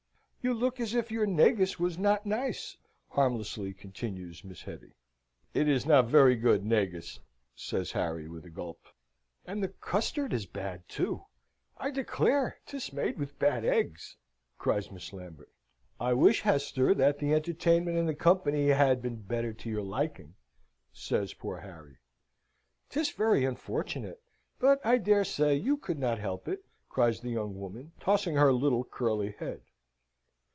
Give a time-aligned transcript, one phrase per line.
[0.43, 2.75] You look as if your negus was not nice,"
[3.09, 4.95] harmlessly continues Miss Hetty.
[5.53, 7.19] "It is not very good negus,"
[7.53, 8.87] says Harry, with a gulp.
[9.45, 11.23] "And the custard is bad too!
[11.77, 14.17] I declare 'tis made with bad eggs!"
[14.57, 15.51] cries Miss Lambert.
[15.99, 20.33] "I wish, Hester, that the entertainment and the company had been better to your liking,"
[20.91, 21.99] says poor Harry.
[22.89, 24.19] "'Tis very unfortunate;
[24.57, 28.51] but I dare say you could not help it," cries the young woman, tossing her
[28.51, 29.61] little curly head.